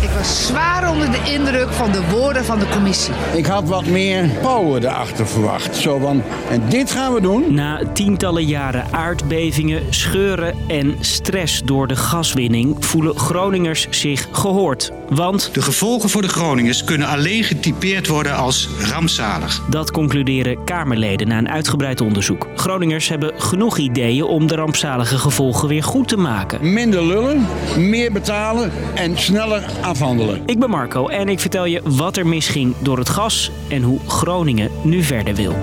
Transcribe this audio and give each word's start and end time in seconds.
Ik 0.00 0.10
was 0.10 0.46
zwaar 0.46 0.90
onder 0.90 1.10
de 1.10 1.32
indruk 1.32 1.72
van 1.72 1.92
de 1.92 2.10
woorden 2.10 2.44
van 2.44 2.58
de 2.58 2.68
commissie. 2.68 3.14
Ik 3.34 3.46
had 3.46 3.68
wat 3.68 3.86
meer 3.86 4.28
power 4.42 4.84
erachter 4.84 5.26
verwacht. 5.26 5.76
Zo 5.76 5.98
van, 5.98 6.22
en 6.50 6.62
dit 6.68 6.90
gaan 6.90 7.14
we 7.14 7.20
doen. 7.20 7.54
Na 7.54 7.82
tientallen 7.92 8.44
jaren 8.44 8.86
aardbevingen, 8.90 9.82
scheuren 9.90 10.54
en 10.68 10.96
stress 11.00 11.62
door 11.64 11.86
de 11.86 11.96
gaswinning 11.96 12.76
voelen 12.84 13.18
Groningers 13.18 13.86
zich 13.90 14.28
gehoord. 14.32 14.92
Want 15.08 15.50
De 15.52 15.62
gevolgen 15.62 16.10
voor 16.10 16.22
de 16.22 16.28
Groningers 16.28 16.84
kunnen 16.84 17.08
alleen 17.08 17.44
getypeerd 17.44 18.06
worden 18.06 18.36
als 18.36 18.68
rampzalig. 18.92 19.62
dat 19.68 19.90
concluderen 19.90 20.64
Kamerleden 20.64 21.28
na 21.28 21.38
een 21.38 21.48
uitgebreid 21.48 22.00
onderzoek. 22.00 22.46
Groningers 22.56 23.08
hebben 23.08 23.32
genoeg 23.36 23.78
ideeën 23.78 24.24
om 24.24 24.46
de 24.46 24.54
rampzalige 24.54 25.18
gevolgen 25.18 25.68
weer 25.68 25.82
goed 25.82 26.08
te 26.08 26.16
maken. 26.16 26.72
Minder 26.72 27.06
lullen, 27.06 27.46
meer 27.76 28.12
betalen 28.12 28.72
en 28.94 29.18
sneller 29.18 29.64
afhandelen. 29.90 30.42
Ik 30.46 30.58
ben 30.58 30.70
Marco 30.70 31.08
en 31.08 31.28
ik 31.28 31.40
vertel 31.40 31.64
je 31.64 31.80
wat 31.84 32.16
er 32.16 32.26
misging 32.26 32.74
door 32.78 32.98
het 32.98 33.08
gas 33.08 33.50
en 33.68 33.82
hoe 33.82 33.98
Groningen 34.06 34.70
nu 34.82 35.02
verder 35.02 35.34
wil. 35.34 35.54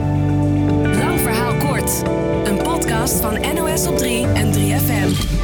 Lang 0.84 1.20
verhaal 1.20 1.55
kort. 1.55 2.04
Een 2.44 2.58
podcast 2.58 3.21
van 3.21 3.40
NOS 3.55 3.88
op 3.88 3.98
3 3.98 4.26
en 4.26 4.54
3FM. 4.54 5.35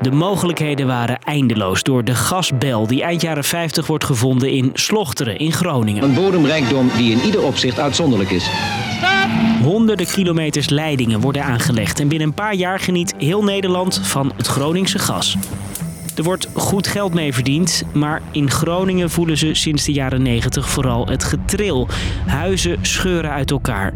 De 0.00 0.10
mogelijkheden 0.12 0.86
waren 0.86 1.18
eindeloos 1.24 1.82
door 1.82 2.04
de 2.04 2.14
gasbel 2.14 2.86
die 2.86 3.02
eind 3.02 3.20
jaren 3.20 3.44
50 3.44 3.86
wordt 3.86 4.04
gevonden 4.04 4.50
in 4.50 4.70
Slochteren 4.72 5.38
in 5.38 5.52
Groningen. 5.52 6.02
Een 6.02 6.14
bodemrijkdom 6.14 6.90
die 6.96 7.12
in 7.12 7.20
ieder 7.20 7.42
opzicht 7.42 7.78
uitzonderlijk 7.78 8.30
is. 8.30 8.50
Honderden 9.62 10.06
kilometers 10.06 10.68
leidingen 10.68 11.20
worden 11.20 11.44
aangelegd 11.44 12.00
en 12.00 12.08
binnen 12.08 12.28
een 12.28 12.34
paar 12.34 12.54
jaar 12.54 12.80
geniet 12.80 13.14
heel 13.18 13.44
Nederland 13.44 14.00
van 14.02 14.32
het 14.36 14.46
Groningse 14.46 14.98
gas. 14.98 15.36
Er 16.16 16.22
wordt 16.22 16.48
goed 16.54 16.86
geld 16.86 17.14
mee 17.14 17.32
verdiend, 17.32 17.82
maar 17.92 18.22
in 18.30 18.50
Groningen 18.50 19.10
voelen 19.10 19.38
ze 19.38 19.54
sinds 19.54 19.84
de 19.84 19.92
jaren 19.92 20.22
90 20.22 20.68
vooral 20.68 21.06
het 21.06 21.24
getril. 21.24 21.88
Huizen 22.26 22.78
scheuren 22.82 23.30
uit 23.30 23.50
elkaar. 23.50 23.94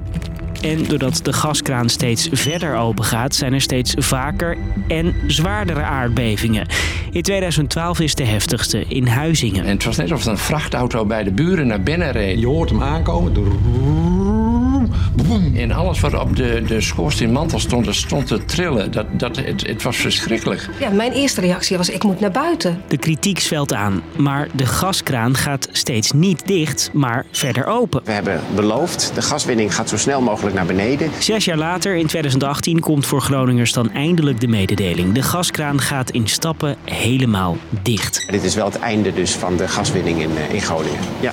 En 0.60 0.84
doordat 0.84 1.20
de 1.22 1.32
gaskraan 1.32 1.88
steeds 1.88 2.28
verder 2.32 2.76
open 2.76 3.04
gaat, 3.04 3.34
zijn 3.34 3.52
er 3.52 3.60
steeds 3.60 3.94
vaker 3.98 4.56
en 4.88 5.14
zwaardere 5.26 5.82
aardbevingen. 5.82 6.66
In 7.10 7.22
2012 7.22 8.00
is 8.00 8.14
de 8.14 8.24
heftigste 8.24 8.84
in 8.88 9.06
Huizingen. 9.06 9.64
En 9.64 9.70
het 9.70 9.84
was 9.84 9.96
net 9.96 10.10
alsof 10.10 10.26
een 10.26 10.38
vrachtauto 10.38 11.06
bij 11.06 11.24
de 11.24 11.32
buren 11.32 11.66
naar 11.66 11.82
binnen 11.82 12.12
reed. 12.12 12.40
Je 12.40 12.46
hoort 12.46 12.70
hem 12.70 12.82
aankomen. 12.82 13.32
En 15.55 15.72
alles 15.72 16.00
wat 16.00 16.14
op 16.14 16.36
de, 16.36 16.62
de 16.66 16.80
schoorsteenmantel 16.80 17.58
stond, 17.58 17.84
dat 17.84 17.94
stond 17.94 18.27
te 18.27 18.44
trillen. 18.44 18.92
Dat, 18.92 19.06
dat, 19.12 19.36
het, 19.36 19.66
het 19.66 19.83
was 19.83 19.97
verschrikkelijk. 19.97 20.69
Ja, 20.78 20.91
mijn 20.91 21.12
eerste 21.12 21.41
reactie 21.41 21.77
was 21.77 21.89
ik 21.89 22.03
moet 22.03 22.20
naar 22.20 22.30
buiten. 22.30 22.83
De 22.89 22.97
kritiek 22.97 23.38
zwelt 23.41 23.75
aan, 23.75 24.03
maar 24.16 24.48
de 24.53 24.66
gaskraan 24.66 25.34
gaat 25.34 25.69
steeds 25.72 26.12
niet 26.12 26.47
dicht, 26.47 26.91
maar 26.92 27.27
verder 27.31 27.66
open. 27.66 28.00
We 28.05 28.12
hebben 28.12 28.41
beloofd, 28.55 29.11
de 29.14 29.22
gaswinning 29.22 29.75
gaat 29.75 29.88
zo 29.88 29.97
snel 29.97 30.20
mogelijk 30.20 30.55
naar 30.55 30.66
beneden. 30.66 31.11
Zes 31.19 31.44
jaar 31.44 31.56
later, 31.56 31.97
in 31.97 32.06
2018, 32.06 32.81
komt 32.81 33.06
voor 33.06 33.20
Groningers 33.20 33.72
dan 33.72 33.92
eindelijk 33.92 34.41
de 34.41 34.48
mededeling. 34.48 35.12
De 35.12 35.22
gaskraan 35.22 35.81
gaat 35.81 36.11
in 36.11 36.28
stappen 36.28 36.77
helemaal 36.84 37.56
dicht. 37.83 38.27
Dit 38.31 38.44
is 38.44 38.55
wel 38.55 38.66
het 38.66 38.78
einde 38.78 39.12
dus 39.12 39.33
van 39.33 39.56
de 39.56 39.69
gaswinning 39.69 40.20
in, 40.20 40.36
eh, 40.36 40.55
in 40.55 40.61
Groningen. 40.61 40.98
Ja. 41.20 41.33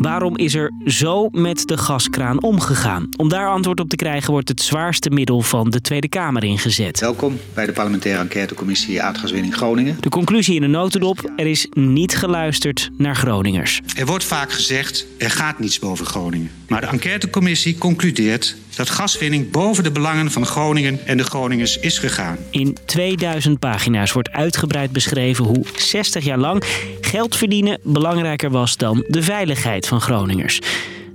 Waarom 0.00 0.36
is 0.36 0.54
er 0.54 0.72
zo 0.84 1.28
met 1.32 1.68
de 1.68 1.78
gaskraan 1.78 2.42
omgegaan? 2.42 3.08
Om 3.16 3.28
daar 3.28 3.48
antwoord 3.48 3.80
op 3.80 3.88
te 3.88 3.96
krijgen 3.96 4.30
wordt 4.30 4.48
het 4.48 4.60
zwaarste 4.62 5.10
middel 5.10 5.40
van 5.40 5.70
de 5.70 5.80
Tweede 5.80 6.08
Kamer 6.08 6.44
ingezet. 6.44 7.00
Welkom 7.00 7.38
bij 7.54 7.66
de 7.66 7.72
parlementaire 7.72 8.20
enquêtecommissie 8.20 9.02
Aardgaswinning 9.02 9.54
Groningen. 9.54 9.96
De 10.00 10.08
conclusie 10.08 10.54
in 10.54 10.60
de 10.60 10.66
notendop, 10.66 11.32
er 11.36 11.46
is 11.46 11.66
niet 11.70 12.16
geluisterd 12.16 12.90
naar 12.96 13.16
Groningers. 13.16 13.80
Er 13.96 14.06
wordt 14.06 14.24
vaak 14.24 14.52
gezegd, 14.52 15.06
er 15.18 15.30
gaat 15.30 15.58
niets 15.58 15.78
boven 15.78 16.06
Groningen. 16.06 16.50
Maar 16.68 16.80
de 16.80 16.86
enquêtecommissie 16.86 17.78
concludeert 17.78 18.56
dat 18.76 18.90
gaswinning 18.90 19.50
boven 19.50 19.84
de 19.84 19.90
belangen 19.90 20.30
van 20.30 20.46
Groningen 20.46 21.06
en 21.06 21.16
de 21.16 21.24
Groningers 21.24 21.78
is 21.78 21.98
gegaan. 21.98 22.36
In 22.50 22.76
2000 22.84 23.58
pagina's 23.58 24.12
wordt 24.12 24.30
uitgebreid 24.30 24.92
beschreven 24.92 25.44
hoe 25.44 25.64
60 25.76 26.24
jaar 26.24 26.38
lang 26.38 26.64
geld 27.10 27.36
verdienen 27.36 27.78
belangrijker 27.82 28.50
was 28.50 28.76
dan 28.76 29.04
de 29.08 29.22
veiligheid 29.22 29.86
van 29.86 30.00
Groningers. 30.00 30.60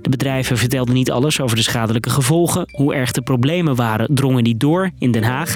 De 0.02 0.08
bedrijven 0.08 0.58
vertelden 0.58 0.94
niet 0.94 1.10
alles 1.10 1.40
over 1.40 1.56
de 1.56 1.62
schadelijke 1.62 2.10
gevolgen. 2.10 2.68
Hoe 2.70 2.94
erg 2.94 3.12
de 3.12 3.22
problemen 3.22 3.74
waren, 3.74 4.14
drongen 4.14 4.42
niet 4.42 4.60
door 4.60 4.90
in 4.98 5.10
Den 5.10 5.22
Haag. 5.22 5.54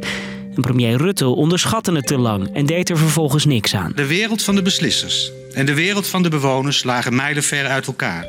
En 0.54 0.62
premier 0.62 0.96
Rutte 0.96 1.26
onderschatte 1.26 1.92
het 1.92 2.06
te 2.06 2.18
lang 2.18 2.54
en 2.54 2.66
deed 2.66 2.90
er 2.90 2.98
vervolgens 2.98 3.44
niks 3.44 3.74
aan. 3.74 3.92
De 3.94 4.06
wereld 4.06 4.42
van 4.42 4.54
de 4.54 4.62
beslissers 4.62 5.30
en 5.54 5.66
de 5.66 5.74
wereld 5.74 6.06
van 6.06 6.22
de 6.22 6.28
bewoners 6.28 6.84
lagen 6.84 7.14
mijlenver 7.14 7.66
uit 7.66 7.86
elkaar. 7.86 8.26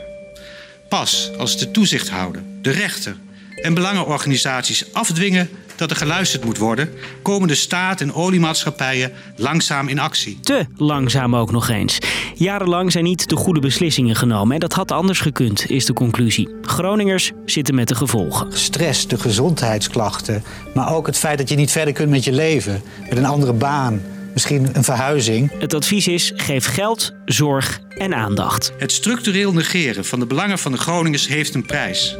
Pas 0.89 1.31
als 1.37 1.57
de 1.57 1.71
toezichthouder, 1.71 2.41
de 2.61 2.71
rechter 2.71 3.15
en 3.55 3.73
belangenorganisaties 3.73 4.93
afdwingen 4.93 5.49
dat 5.75 5.89
er 5.89 5.95
geluisterd 5.95 6.45
moet 6.45 6.57
worden, 6.57 6.89
komen 7.21 7.47
de 7.47 7.55
staat 7.55 8.01
en 8.01 8.13
oliemaatschappijen 8.13 9.11
langzaam 9.35 9.87
in 9.87 9.99
actie. 9.99 10.39
Te 10.41 10.65
langzaam 10.75 11.35
ook 11.35 11.51
nog 11.51 11.69
eens. 11.69 11.97
Jarenlang 12.35 12.91
zijn 12.91 13.03
niet 13.03 13.29
de 13.29 13.35
goede 13.35 13.59
beslissingen 13.59 14.15
genomen 14.15 14.53
en 14.53 14.59
dat 14.59 14.73
had 14.73 14.91
anders 14.91 15.19
gekund, 15.19 15.69
is 15.69 15.85
de 15.85 15.93
conclusie. 15.93 16.49
Groningers 16.61 17.31
zitten 17.45 17.75
met 17.75 17.87
de 17.87 17.95
gevolgen. 17.95 18.57
Stress, 18.57 19.07
de 19.07 19.17
gezondheidsklachten, 19.17 20.43
maar 20.73 20.93
ook 20.93 21.05
het 21.05 21.17
feit 21.17 21.37
dat 21.37 21.49
je 21.49 21.55
niet 21.55 21.71
verder 21.71 21.93
kunt 21.93 22.09
met 22.09 22.23
je 22.23 22.31
leven, 22.31 22.81
met 23.09 23.17
een 23.17 23.25
andere 23.25 23.53
baan, 23.53 24.01
misschien 24.33 24.69
een 24.73 24.83
verhuizing. 24.83 25.51
Het 25.59 25.73
advies 25.73 26.07
is: 26.07 26.31
geef 26.35 26.65
geld, 26.65 27.13
zorg 27.25 27.81
en 27.97 28.15
aandacht. 28.15 28.73
Het 28.77 28.91
structureel 28.91 29.53
negeren 29.53 30.05
van 30.05 30.19
de 30.19 30.25
belangen 30.25 30.59
van 30.59 30.71
de 30.71 30.77
Groningers 30.77 31.27
heeft 31.27 31.53
een 31.53 31.65
prijs. 31.65 32.17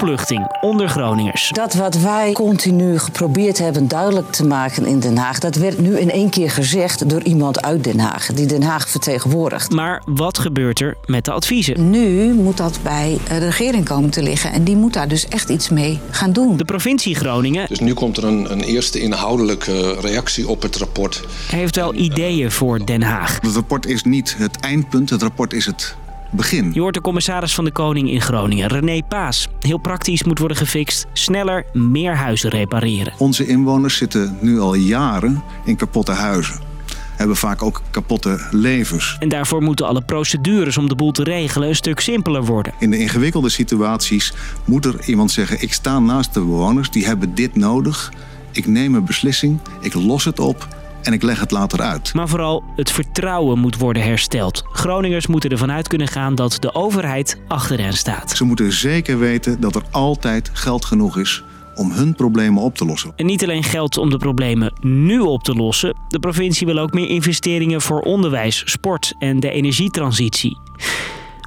Opluchting 0.00 0.56
onder 0.60 0.88
Groningers. 0.88 1.50
Dat 1.52 1.74
wat 1.74 1.98
wij 1.98 2.32
continu 2.32 2.98
geprobeerd 2.98 3.58
hebben 3.58 3.88
duidelijk 3.88 4.32
te 4.32 4.44
maken 4.44 4.86
in 4.86 5.00
Den 5.00 5.16
Haag, 5.16 5.38
dat 5.38 5.54
werd 5.54 5.78
nu 5.78 5.98
in 5.98 6.10
één 6.10 6.30
keer 6.30 6.50
gezegd 6.50 7.08
door 7.08 7.22
iemand 7.22 7.62
uit 7.62 7.84
Den 7.84 7.98
Haag, 7.98 8.26
die 8.26 8.46
Den 8.46 8.62
Haag 8.62 8.88
vertegenwoordigt. 8.88 9.70
Maar 9.70 10.02
wat 10.06 10.38
gebeurt 10.38 10.80
er 10.80 10.96
met 11.06 11.24
de 11.24 11.32
adviezen? 11.32 11.90
Nu 11.90 12.34
moet 12.34 12.56
dat 12.56 12.78
bij 12.82 13.18
de 13.28 13.38
regering 13.38 13.84
komen 13.84 14.10
te 14.10 14.22
liggen 14.22 14.52
en 14.52 14.64
die 14.64 14.76
moet 14.76 14.92
daar 14.92 15.08
dus 15.08 15.28
echt 15.28 15.48
iets 15.48 15.68
mee 15.68 16.00
gaan 16.10 16.32
doen. 16.32 16.56
De 16.56 16.64
provincie 16.64 17.14
Groningen 17.14 17.66
Dus 17.68 17.80
nu 17.80 17.94
komt 17.94 18.16
er 18.16 18.24
een, 18.24 18.52
een 18.52 18.62
eerste 18.62 19.00
inhoudelijke 19.00 19.96
reactie 20.00 20.48
op 20.48 20.62
het 20.62 20.76
rapport. 20.76 21.24
heeft 21.50 21.76
wel 21.76 21.94
ideeën 21.94 22.50
voor 22.50 22.86
Den 22.86 23.02
Haag. 23.02 23.38
Het 23.40 23.54
rapport 23.54 23.86
is 23.86 24.02
niet 24.02 24.34
het 24.38 24.60
eindpunt, 24.60 25.10
het 25.10 25.22
rapport 25.22 25.52
is 25.52 25.66
het 25.66 25.96
begin. 26.36 26.70
Je 26.72 26.80
hoort 26.80 26.94
de 26.94 27.00
commissaris 27.00 27.54
van 27.54 27.64
de 27.64 27.72
Koning 27.72 28.10
in 28.10 28.20
Groningen, 28.20 28.68
René 28.68 29.02
Paas. 29.08 29.48
Heel 29.60 29.78
praktisch 29.78 30.24
moet 30.24 30.38
worden 30.38 30.56
gefixt, 30.56 31.06
sneller 31.12 31.64
meer 31.72 32.16
huizen 32.16 32.50
repareren. 32.50 33.12
Onze 33.18 33.46
inwoners 33.46 33.96
zitten 33.96 34.38
nu 34.40 34.60
al 34.60 34.74
jaren 34.74 35.42
in 35.64 35.76
kapotte 35.76 36.12
huizen. 36.12 36.60
Hebben 37.16 37.36
vaak 37.36 37.62
ook 37.62 37.82
kapotte 37.90 38.40
levens. 38.50 39.16
En 39.18 39.28
daarvoor 39.28 39.62
moeten 39.62 39.86
alle 39.86 40.02
procedures 40.02 40.78
om 40.78 40.88
de 40.88 40.94
boel 40.94 41.12
te 41.12 41.22
regelen 41.22 41.68
een 41.68 41.76
stuk 41.76 42.00
simpeler 42.00 42.44
worden. 42.44 42.72
In 42.78 42.90
de 42.90 42.98
ingewikkelde 42.98 43.48
situaties 43.48 44.32
moet 44.64 44.84
er 44.84 44.94
iemand 45.06 45.30
zeggen: 45.30 45.62
Ik 45.62 45.72
sta 45.72 45.98
naast 45.98 46.34
de 46.34 46.40
bewoners, 46.40 46.90
die 46.90 47.06
hebben 47.06 47.34
dit 47.34 47.56
nodig. 47.56 48.12
Ik 48.52 48.66
neem 48.66 48.94
een 48.94 49.04
beslissing, 49.04 49.58
ik 49.80 49.94
los 49.94 50.24
het 50.24 50.40
op 50.40 50.75
en 51.06 51.12
ik 51.12 51.22
leg 51.22 51.40
het 51.40 51.50
later 51.50 51.80
uit. 51.80 52.14
Maar 52.14 52.28
vooral 52.28 52.64
het 52.76 52.90
vertrouwen 52.90 53.58
moet 53.58 53.78
worden 53.78 54.02
hersteld. 54.02 54.64
Groningers 54.72 55.26
moeten 55.26 55.50
ervan 55.50 55.72
uit 55.72 55.88
kunnen 55.88 56.08
gaan 56.08 56.34
dat 56.34 56.56
de 56.60 56.74
overheid 56.74 57.40
achter 57.48 57.80
hen 57.80 57.92
staat. 57.92 58.36
Ze 58.36 58.44
moeten 58.44 58.72
zeker 58.72 59.18
weten 59.18 59.60
dat 59.60 59.74
er 59.74 59.82
altijd 59.90 60.50
geld 60.52 60.84
genoeg 60.84 61.18
is 61.18 61.44
om 61.74 61.92
hun 61.92 62.14
problemen 62.14 62.62
op 62.62 62.76
te 62.76 62.84
lossen. 62.84 63.12
En 63.16 63.26
niet 63.26 63.42
alleen 63.42 63.62
geld 63.62 63.96
om 63.96 64.10
de 64.10 64.16
problemen 64.16 64.72
nu 64.80 65.20
op 65.20 65.42
te 65.42 65.54
lossen. 65.54 65.96
De 66.08 66.18
provincie 66.18 66.66
wil 66.66 66.78
ook 66.78 66.92
meer 66.92 67.08
investeringen 67.08 67.80
voor 67.80 68.00
onderwijs, 68.00 68.62
sport 68.64 69.14
en 69.18 69.40
de 69.40 69.50
energietransitie. 69.50 70.58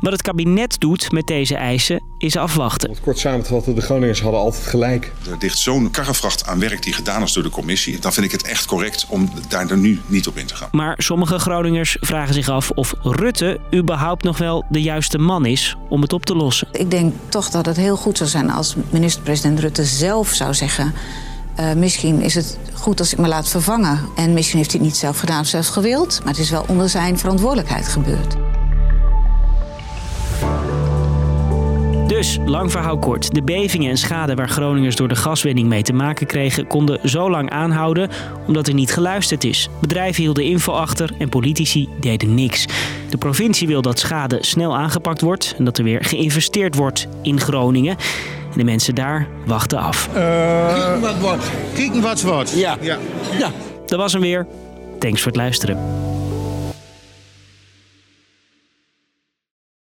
Wat 0.02 0.12
het 0.12 0.22
kabinet 0.22 0.80
doet 0.80 1.12
met 1.12 1.28
deze 1.28 1.56
eisen 1.56 2.04
is 2.20 2.38
afwachten. 2.38 2.96
Kort 3.02 3.20
samen 3.20 3.44
te 3.44 3.50
vatten, 3.50 3.76
de 3.76 3.82
Groningers 3.82 4.22
hadden 4.22 4.40
altijd 4.40 4.66
gelijk. 4.66 5.14
Er 5.30 5.36
ligt 5.40 5.58
zo'n 5.58 5.92
karrevracht 5.92 6.46
aan 6.48 6.60
werk 6.60 6.84
die 6.84 6.94
gedaan 6.94 7.22
is 7.22 7.34
door 7.34 7.44
de 7.44 7.50
commissie. 7.50 8.00
Dan 8.00 8.14
vind 8.14 8.26
ik 8.26 8.32
het 8.32 8.44
echt 8.44 8.66
correct 8.66 9.06
om 9.10 9.30
daar 9.48 9.78
nu 9.78 10.00
niet 10.08 10.28
op 10.28 10.38
in 10.38 10.46
te 10.46 10.56
gaan. 10.56 10.70
Maar 10.72 10.96
sommige 10.98 11.40
Groningers 11.40 11.98
vragen 12.00 12.34
zich 12.34 12.50
af 12.50 12.70
of 12.70 12.94
Rutte 13.02 13.60
überhaupt 13.74 14.24
nog 14.24 14.38
wel 14.38 14.66
de 14.70 14.82
juiste 14.82 15.18
man 15.18 15.46
is 15.46 15.78
om 15.90 16.02
het 16.02 16.14
op 16.14 16.26
te 16.26 16.36
lossen. 16.36 16.68
Ik 16.72 16.92
denk 16.92 17.14
toch 17.30 17.50
dat 17.50 17.66
het 17.66 17.78
heel 17.78 17.96
goed 17.96 18.18
zou 18.18 18.30
zijn 18.30 18.50
als 18.50 18.76
minister-president 18.90 19.60
Rutte 19.60 19.86
zelf 19.86 20.30
zou 20.34 20.54
zeggen... 20.54 20.94
eh, 21.56 21.74
misschien 21.74 22.22
is 22.22 22.36
het 22.36 22.58
goed 22.74 23.00
als 23.00 23.14
ik 23.14 23.20
me 23.20 23.28
laat 23.28 23.50
vervangen. 23.50 24.00
En 24.16 24.34
misschien 24.34 24.58
heeft 24.58 24.72
hij 24.72 24.80
het 24.80 24.90
niet 24.90 25.00
zelf 25.00 25.20
gedaan 25.20 25.40
of 25.40 25.48
zelfs 25.48 25.70
gewild. 25.70 26.20
Maar 26.20 26.34
het 26.34 26.42
is 26.42 26.50
wel 26.50 26.66
onder 26.68 26.90
zijn 26.90 27.18
verantwoordelijkheid 27.18 27.88
gebeurd. 27.88 28.49
Dus, 32.20 32.40
lang 32.46 32.72
verhaal 32.72 32.98
kort. 32.98 33.34
De 33.34 33.42
bevingen 33.42 33.90
en 33.90 33.98
schade 33.98 34.36
waar 34.36 34.50
Groningers 34.50 34.96
door 34.96 35.08
de 35.08 35.16
gaswinning 35.16 35.68
mee 35.68 35.82
te 35.82 35.94
maken 35.94 36.28
kregen, 36.28 36.68
konden 36.68 37.10
zo 37.10 37.30
lang 37.30 37.50
aanhouden 37.50 38.10
omdat 38.48 38.68
er 38.68 38.74
niet 38.74 38.94
geluisterd 38.94 39.44
is. 39.44 39.70
Bedrijven 39.82 40.24
hielden 40.24 40.44
info 40.44 40.72
achter 40.72 41.12
en 41.18 41.30
politici 41.30 41.90
deden 42.00 42.34
niks. 42.34 42.66
De 43.10 43.18
provincie 43.18 43.68
wil 43.68 43.82
dat 43.82 44.00
schade 44.00 44.38
snel 44.42 44.76
aangepakt 44.78 45.22
wordt 45.22 45.56
en 45.58 45.66
dat 45.66 45.78
er 45.78 45.84
weer 45.84 46.04
geïnvesteerd 46.04 46.76
wordt 46.76 47.08
in 47.22 47.40
Groningen. 47.40 47.98
En 48.52 48.58
de 48.58 48.64
mensen 48.64 48.96
daar 48.96 49.28
wachten 49.46 49.80
af. 49.80 50.10
Kieken 50.14 51.02
wat 51.02 51.20
wordt. 51.20 51.52
Kieken 51.74 52.02
wat 52.02 52.22
wordt. 52.22 52.60
Ja. 52.60 52.78
ja. 52.82 52.98
ja. 53.38 53.52
Dat 53.86 54.00
was 54.00 54.12
hem 54.12 54.22
weer. 54.22 54.48
Thanks 55.00 55.22
voor 55.22 55.32
het 55.32 55.42
luisteren. 55.42 55.78